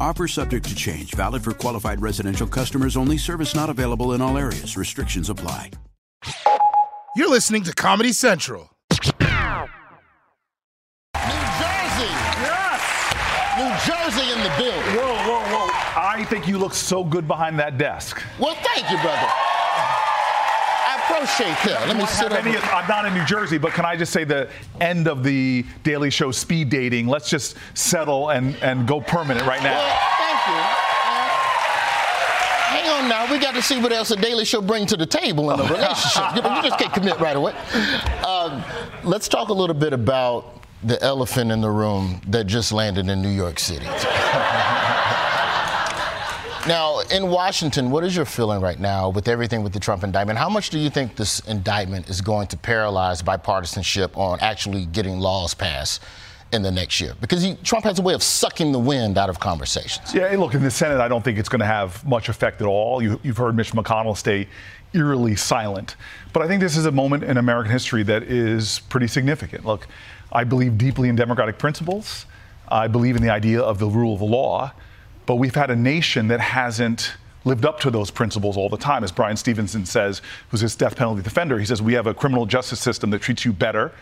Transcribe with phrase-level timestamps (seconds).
[0.00, 3.16] Offer subject to change, valid for qualified residential customers only.
[3.16, 4.76] Service not available in all areas.
[4.76, 5.70] Restrictions apply.
[7.16, 8.70] You're listening to Comedy Central.
[8.90, 9.26] New Jersey.
[12.44, 12.82] Yes.
[13.56, 14.96] New Jersey in the building.
[14.96, 15.70] Whoa, whoa, whoa.
[15.98, 18.22] I think you look so good behind that desk.
[18.38, 19.45] Well, thank you, brother.
[21.16, 21.88] I appreciate that.
[21.88, 22.58] Let me sit Any-.
[22.58, 24.50] I'm not in New Jersey, but can I just say the
[24.80, 27.06] end of the Daily Show speed dating?
[27.06, 29.78] Let's just settle and, and go permanent right now.
[29.78, 30.54] Well, thank you.
[30.54, 31.36] Uh,
[32.68, 33.32] Hang on now.
[33.32, 35.62] We got to see what else the Daily Show brings to the table in a
[35.62, 36.36] relationship.
[36.36, 37.52] you, know, you just can't commit right away.
[38.26, 38.62] Um,
[39.02, 43.22] let's talk a little bit about the elephant in the room that just landed in
[43.22, 43.86] New York City.
[46.68, 50.36] Now, in Washington, what is your feeling right now with everything with the Trump indictment?
[50.36, 55.20] How much do you think this indictment is going to paralyze bipartisanship on actually getting
[55.20, 56.02] laws passed
[56.50, 57.14] in the next year?
[57.20, 60.12] Because he, Trump has a way of sucking the wind out of conversations.
[60.12, 62.66] Yeah, look, in the Senate, I don't think it's going to have much effect at
[62.66, 63.00] all.
[63.00, 64.48] You, you've heard Mitch McConnell stay
[64.92, 65.94] eerily silent.
[66.32, 69.64] But I think this is a moment in American history that is pretty significant.
[69.64, 69.86] Look,
[70.32, 72.26] I believe deeply in democratic principles,
[72.66, 74.72] I believe in the idea of the rule of law,
[75.26, 77.14] but we've had a nation that hasn't
[77.44, 79.04] lived up to those principles all the time.
[79.04, 82.46] As Bryan Stevenson says, who's his death penalty defender, he says, We have a criminal
[82.46, 83.92] justice system that treats you better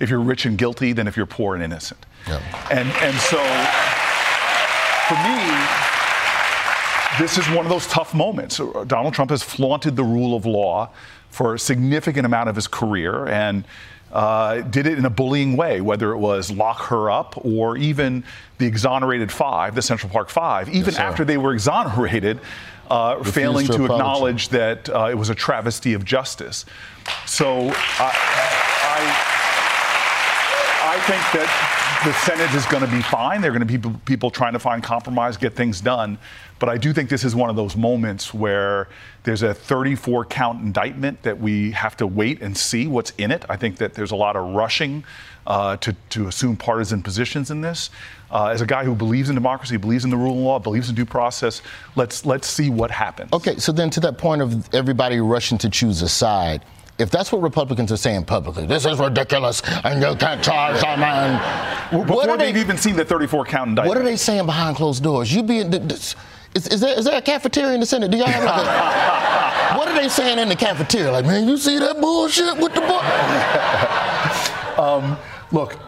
[0.00, 2.04] if you're rich and guilty than if you're poor and innocent.
[2.26, 2.40] Yeah.
[2.70, 3.38] And, and so,
[5.08, 5.94] for me,
[7.18, 8.60] this is one of those tough moments.
[8.86, 10.90] Donald Trump has flaunted the rule of law
[11.30, 13.64] for a significant amount of his career and
[14.14, 18.24] uh, did it in a bullying way, whether it was lock her up or even
[18.58, 21.02] the exonerated five, the Central Park Five, even sir.
[21.02, 22.40] after they were exonerated,
[22.88, 26.64] uh, failing to to, acknowledge that uh, it was a travesty of justice.
[27.26, 28.12] So I,
[28.84, 29.00] I,
[30.94, 33.40] I think that the Senate is going to be fine.
[33.40, 36.18] There are going to be people, people trying to find compromise, get things done.
[36.58, 38.88] But I do think this is one of those moments where
[39.22, 43.46] there's a 34 count indictment that we have to wait and see what's in it.
[43.48, 45.02] I think that there's a lot of rushing
[45.46, 47.88] uh, to, to assume partisan positions in this.
[48.30, 50.90] Uh, as a guy who believes in democracy, believes in the rule of law, believes
[50.90, 51.62] in due process,
[51.96, 53.32] let's, let's see what happens.
[53.32, 56.66] Okay, so then to that point of everybody rushing to choose a side,
[56.98, 61.40] if that's what Republicans are saying publicly, this is ridiculous, and you can't charge man.
[61.90, 62.60] Before What are they've they?
[62.60, 63.88] even seen the 34 count indictment.
[63.88, 65.32] What are they saying behind closed doors?
[65.34, 66.14] You be th- th-
[66.54, 68.10] is, is there is there a cafeteria in the Senate?
[68.10, 71.10] Do y'all have like a, what are they saying in the cafeteria?
[71.10, 73.02] Like, man, you see that bullshit with the book?
[74.76, 75.16] Um,
[75.52, 75.78] look,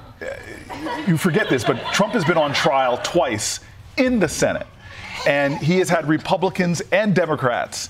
[1.08, 3.58] you forget this, but Trump has been on trial twice
[3.96, 4.66] in the Senate.
[5.26, 7.88] And he has had Republicans and Democrats,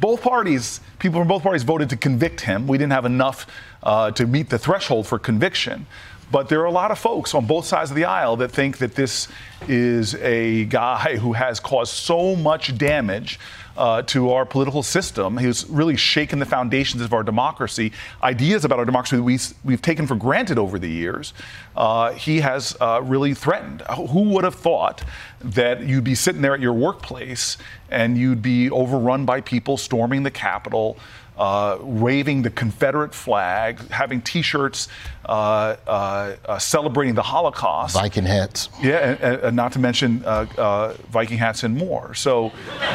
[0.00, 2.66] both parties, people from both parties voted to convict him.
[2.66, 3.46] We didn't have enough
[3.82, 5.86] uh, to meet the threshold for conviction.
[6.30, 8.78] But there are a lot of folks on both sides of the aisle that think
[8.78, 9.28] that this
[9.66, 13.40] is a guy who has caused so much damage
[13.78, 15.38] uh, to our political system.
[15.38, 17.92] He's really shaken the foundations of our democracy.
[18.22, 21.32] Ideas about our democracy that we, we've taken for granted over the years,
[21.76, 23.82] uh, he has uh, really threatened.
[23.82, 25.04] Who would have thought
[25.40, 27.56] that you'd be sitting there at your workplace
[27.90, 30.98] and you'd be overrun by people storming the Capitol?
[31.38, 34.88] uh, waving the Confederate flag, having T-shirts
[35.24, 37.94] uh, uh, uh, celebrating the Holocaust.
[37.94, 38.68] Viking hats.
[38.82, 42.14] Yeah, and, and not to mention uh, uh, Viking hats and more.
[42.14, 42.52] So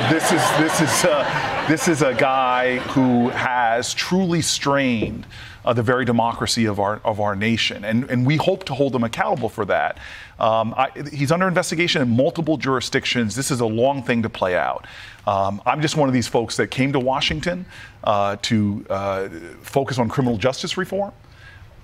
[0.09, 1.23] this is this is uh,
[1.67, 5.25] this is a guy who has truly strained
[5.63, 8.93] uh, the very democracy of our of our nation, and and we hope to hold
[8.93, 9.97] him accountable for that.
[10.39, 13.35] Um, I, he's under investigation in multiple jurisdictions.
[13.35, 14.85] This is a long thing to play out.
[15.25, 17.65] Um, I'm just one of these folks that came to Washington
[18.03, 19.29] uh, to uh,
[19.61, 21.13] focus on criminal justice reform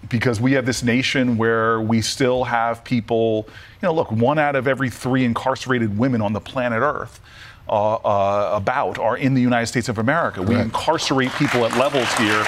[0.10, 3.46] because we have this nation where we still have people,
[3.82, 7.22] you know, look, one out of every three incarcerated women on the planet Earth
[7.70, 10.42] uh, uh, about are in the United States of America.
[10.42, 12.44] We incarcerate people at levels here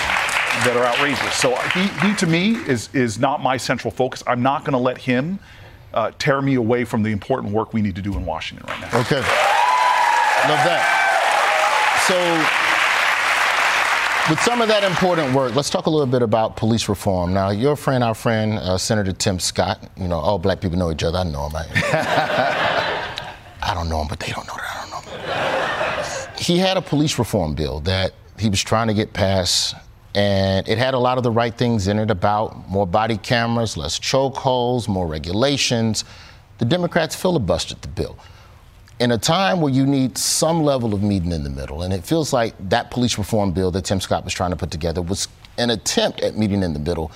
[0.65, 1.33] that are outrageous.
[1.35, 4.23] So he, he to me, is, is not my central focus.
[4.27, 5.39] I'm not going to let him
[5.93, 8.81] uh, tear me away from the important work we need to do in Washington right
[8.81, 8.99] now.
[9.01, 9.21] Okay.
[9.21, 10.97] Love that.
[12.07, 12.17] So,
[14.31, 17.33] with some of that important work, let's talk a little bit about police reform.
[17.33, 20.91] Now, your friend, our friend, uh, Senator Tim Scott, you know, all black people know
[20.91, 21.19] each other.
[21.19, 21.55] I know him.
[21.55, 24.60] I, I don't know him, but they don't know that I don't know him.
[26.41, 29.75] He had a police reform bill that he was trying to get passed,
[30.15, 33.77] and it had a lot of the right things in it about more body cameras,
[33.77, 36.03] less chokeholds, more regulations.
[36.57, 38.17] The Democrats filibustered the bill
[38.99, 42.03] in a time where you need some level of meeting in the middle, and it
[42.03, 45.27] feels like that police reform bill that Tim Scott was trying to put together was
[45.59, 47.11] an attempt at meeting in the middle.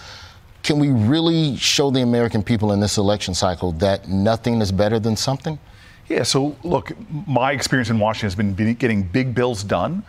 [0.62, 5.00] Can we really show the American people in this election cycle that nothing is better
[5.00, 5.58] than something?
[6.08, 6.92] Yeah, so look,
[7.28, 10.04] my experience in Washington has been getting big bills done,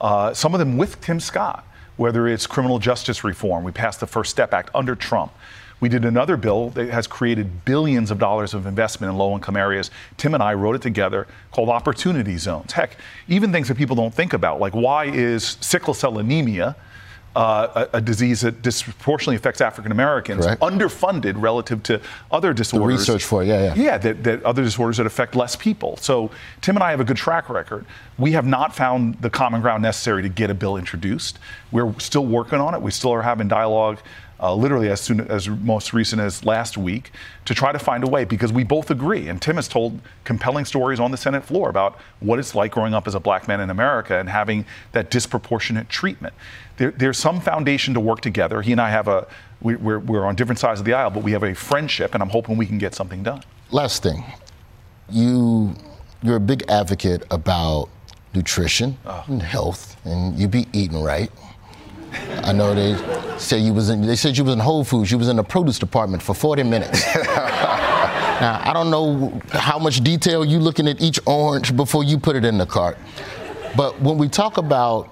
[0.00, 1.66] uh, some of them with Tim Scott,
[1.96, 3.64] whether it's criminal justice reform.
[3.64, 5.32] We passed the First Step Act under Trump.
[5.80, 9.56] We did another bill that has created billions of dollars of investment in low income
[9.56, 9.90] areas.
[10.18, 12.72] Tim and I wrote it together called Opportunity Zones.
[12.72, 12.96] Heck,
[13.28, 16.76] even things that people don't think about, like why is sickle cell anemia?
[17.36, 22.00] Uh, a, a, disease that disproportionately affects African Americans, underfunded relative to
[22.32, 23.06] other disorders.
[23.06, 23.74] The research for it, yeah, yeah.
[23.76, 25.96] Yeah, that, that, other disorders that affect less people.
[25.98, 27.86] So Tim and I have a good track record.
[28.18, 31.38] We have not found the common ground necessary to get a bill introduced.
[31.70, 32.82] We're still working on it.
[32.82, 34.00] We still are having dialogue
[34.40, 37.12] uh, literally as soon as most recent as last week,
[37.44, 39.28] to try to find a way because we both agree.
[39.28, 42.94] And Tim has told compelling stories on the Senate floor about what it's like growing
[42.94, 46.34] up as a black man in America and having that disproportionate treatment.
[46.76, 48.62] There, there's some foundation to work together.
[48.62, 49.26] He and I have a
[49.60, 52.22] we, we're, we're on different sides of the aisle, but we have a friendship, and
[52.22, 53.42] I'm hoping we can get something done.
[53.70, 54.24] Last thing,
[55.08, 55.74] you
[56.22, 57.88] you're a big advocate about
[58.34, 59.24] nutrition oh.
[59.26, 61.30] and health, and you be eating right.
[62.42, 62.92] I know they
[63.40, 64.02] said you was in.
[64.02, 65.10] They said you was in Whole Foods.
[65.10, 67.04] You was in the produce department for 40 minutes.
[67.14, 72.36] now I don't know how much detail you looking at each orange before you put
[72.36, 72.98] it in the cart.
[73.76, 75.08] But when we talk about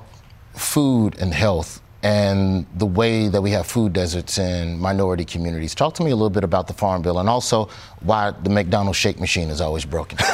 [0.54, 5.94] food and health and the way that we have food deserts in minority communities, talk
[5.94, 7.68] to me a little bit about the Farm Bill and also
[8.00, 10.18] why the McDonald's shake machine is always broken.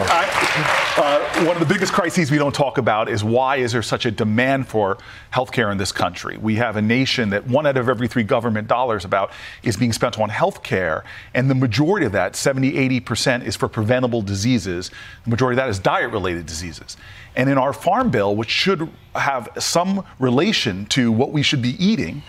[0.97, 3.81] I, uh, one of the biggest crises we don't talk about is why is there
[3.81, 4.99] such a demand for
[5.31, 6.37] health care in this country?
[6.37, 9.31] We have a nation that one out of every three government dollars about
[9.63, 13.67] is being spent on health care, and the majority of that, 70, 80%, is for
[13.67, 14.91] preventable diseases.
[15.23, 16.95] The majority of that is diet related diseases.
[17.35, 21.83] And in our farm bill, which should have some relation to what we should be
[21.83, 22.21] eating,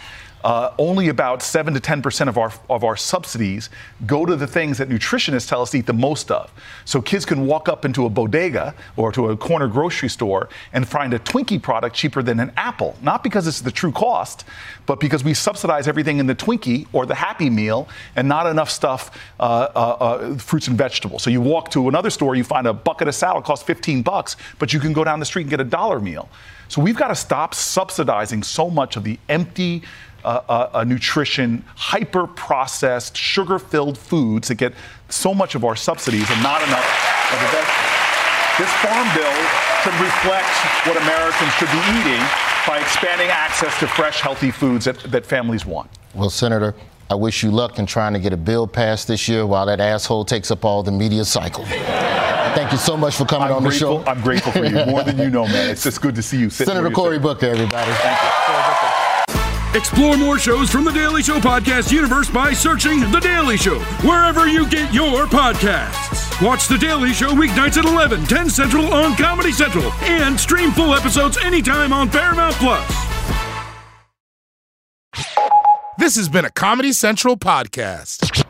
[0.44, 3.70] uh, only about 7 to 10% of our, of our subsidies
[4.06, 6.52] go to the things that nutritionists tell us to eat the most of.
[6.84, 10.88] So kids can walk up into a bodega or to a corner grocery store and
[10.88, 12.96] find a Twinkie product cheaper than an apple.
[13.02, 14.44] Not because it's the true cost,
[14.86, 18.70] but because we subsidize everything in the Twinkie or the Happy Meal and not enough
[18.70, 21.22] stuff, uh, uh, uh fruits and vegetables.
[21.22, 24.36] So you walk to another store, you find a bucket of salad costs 15 bucks,
[24.58, 26.28] but you can go down the street and get a dollar meal.
[26.70, 29.82] So we've got to stop subsidizing so much of the empty
[30.24, 34.74] uh, uh, a nutrition, hyper processed, sugar filled foods that get
[35.08, 36.86] so much of our subsidies and not enough
[37.32, 37.70] of the best.
[38.58, 39.36] This farm bill
[39.82, 40.52] should reflect
[40.86, 42.22] what Americans should be eating
[42.66, 45.90] by expanding access to fresh, healthy foods that, that families want.
[46.14, 46.74] Well, Senator,
[47.08, 49.80] I wish you luck in trying to get a bill passed this year while that
[49.80, 51.64] asshole takes up all the media cycle.
[51.64, 54.10] Thank you so much for coming I'm on grateful, the show.
[54.10, 55.70] I'm grateful for you more than you know, man.
[55.70, 56.50] It's just good to see you.
[56.50, 57.92] Senator Cory Booker, everybody.
[57.92, 58.69] Thank you.
[59.74, 64.48] Explore more shows from the Daily Show podcast universe by searching The Daily Show wherever
[64.48, 66.44] you get your podcasts.
[66.44, 70.92] Watch The Daily Show weeknights at 11, 10 Central on Comedy Central, and stream full
[70.92, 72.90] episodes anytime on Paramount Plus.
[75.98, 78.49] This has been a Comedy Central podcast.